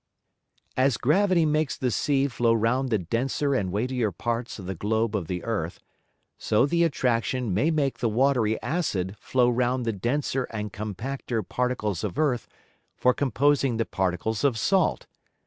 As 0.75 0.97
Gravity 0.97 1.45
makes 1.45 1.77
the 1.77 1.91
Sea 1.91 2.27
flow 2.27 2.53
round 2.53 2.89
the 2.89 2.97
denser 2.97 3.53
and 3.53 3.71
weightier 3.71 4.11
Parts 4.11 4.57
of 4.57 4.65
the 4.65 4.73
Globe 4.73 5.15
of 5.15 5.27
the 5.27 5.43
Earth, 5.43 5.79
so 6.39 6.65
the 6.65 6.83
Attraction 6.83 7.53
may 7.53 7.69
make 7.69 7.99
the 7.99 8.09
watry 8.09 8.59
Acid 8.63 9.15
flow 9.19 9.47
round 9.47 9.85
the 9.85 9.93
denser 9.93 10.45
and 10.45 10.73
compacter 10.73 11.43
Particles 11.47 12.03
of 12.03 12.17
Earth 12.17 12.47
for 12.95 13.13
composing 13.13 13.77
the 13.77 13.85
Particles 13.85 14.43
of 14.43 14.57
Salt. 14.57 15.05